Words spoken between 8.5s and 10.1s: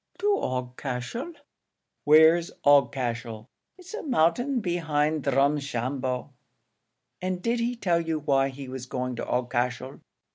was going to Aughacashel?"